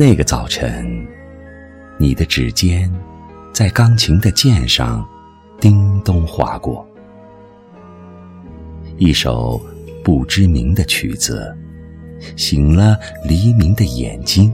[0.00, 1.06] 那个早晨，
[1.98, 2.90] 你的指尖
[3.52, 5.06] 在钢琴的键上
[5.60, 6.88] 叮咚划过，
[8.96, 9.60] 一首
[10.02, 11.54] 不知名的曲子，
[12.34, 12.96] 醒了
[13.28, 14.50] 黎明的眼睛。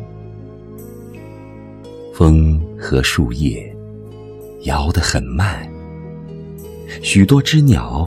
[2.13, 3.73] 风和树叶
[4.62, 5.65] 摇得很慢，
[7.05, 8.05] 许多只鸟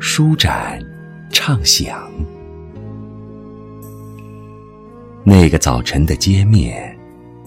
[0.00, 0.84] 舒展
[1.30, 2.10] 畅想。
[5.22, 6.98] 那个早晨的街面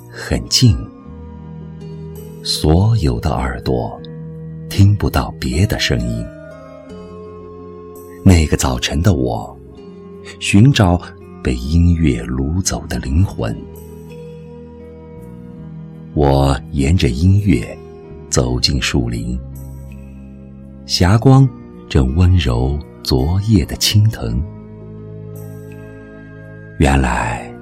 [0.10, 0.78] 很静，
[2.44, 4.00] 所有的耳朵
[4.70, 6.26] 听不到别的声音。
[8.24, 9.58] 那个早晨的我，
[10.40, 11.02] 寻找
[11.44, 13.56] 被音乐掳走的灵魂。
[16.14, 17.76] 我沿着音乐
[18.30, 19.38] 走进树林，
[20.86, 21.50] 霞光
[21.90, 24.42] 正温柔昨夜的青藤。
[26.78, 27.53] 原来。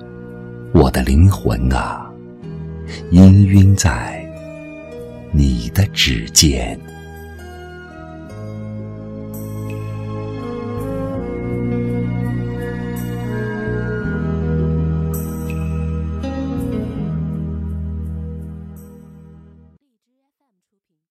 [0.82, 2.12] 我的灵魂啊，
[3.12, 4.28] 氤氲在
[5.32, 6.76] 你的指尖。